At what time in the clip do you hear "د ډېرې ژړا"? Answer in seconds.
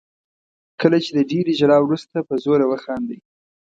1.17-1.77